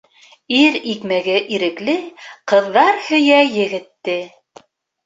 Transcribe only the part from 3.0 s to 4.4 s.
һөйә егетте.